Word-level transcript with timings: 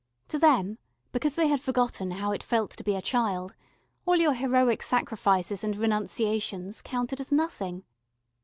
To 0.29 0.39
them, 0.39 0.79
because 1.11 1.35
they 1.35 1.47
had 1.47 1.61
forgotten 1.61 2.09
how 2.09 2.31
it 2.31 2.41
felt 2.41 2.71
to 2.71 2.83
be 2.83 2.95
a 2.95 3.03
child, 3.03 3.53
all 4.03 4.15
your 4.15 4.33
heroic 4.33 4.81
sacrifices 4.81 5.63
and 5.63 5.77
renunciations 5.77 6.81
counted 6.81 7.19
as 7.19 7.31
nothing. 7.31 7.83